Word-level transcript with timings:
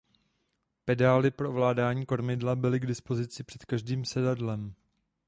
Pedály 0.85 1.31
pro 1.31 1.49
ovládání 1.49 2.05
kormidla 2.05 2.55
byly 2.55 2.79
k 2.79 2.85
dispozici 2.85 3.43
před 3.43 3.65
každým 3.65 4.05
sedadlem. 4.05 4.73